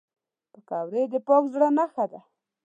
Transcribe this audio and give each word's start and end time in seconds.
پکورې 0.51 1.03
د 1.13 1.15
پاک 1.27 1.43
زړه 1.53 1.67
نښه 1.77 2.05
ده 2.11 2.19